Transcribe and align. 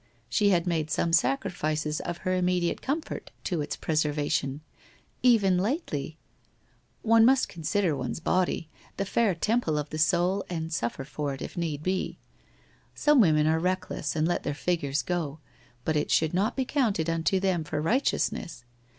She 0.29 0.49
had 0.49 0.65
made 0.65 0.89
some 0.89 1.13
sacrifices 1.13 1.99
of 1.99 2.17
her 2.25 2.33
im 2.33 2.45
mediate 2.45 2.81
comfort 2.81 3.29
to 3.43 3.61
its 3.61 3.75
preservation, 3.75 4.61
even 5.21 5.59
lately... 5.59 6.17
One 7.03 7.23
must 7.23 7.47
consider 7.47 7.95
one's 7.95 8.19
body, 8.19 8.67
the 8.97 9.05
fair 9.05 9.35
temple 9.35 9.77
of 9.77 9.91
the 9.91 9.99
soul 9.99 10.43
and 10.49 10.73
suffer 10.73 11.03
for 11.05 11.35
it 11.35 11.41
if 11.43 11.55
need 11.55 11.83
be. 11.83 12.17
Some 12.95 13.21
women 13.21 13.45
are 13.45 13.59
reckless 13.59 14.15
and 14.15 14.27
let 14.27 14.41
their 14.41 14.55
figures 14.55 15.03
go, 15.03 15.37
but 15.85 15.95
it 15.95 16.09
should 16.09 16.33
not 16.33 16.55
be 16.55 16.65
counted 16.65 17.07
unto 17.07 17.39
them 17.39 17.63
for 17.63 17.79
righteousness. 17.79 18.65